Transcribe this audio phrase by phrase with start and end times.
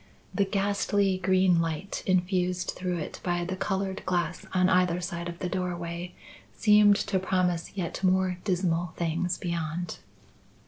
[0.33, 5.37] The ghastly green light infused through it by the coloured glass on either side of
[5.37, 6.15] the doorway
[6.57, 9.99] seemed to promise yet more dismal things beyond.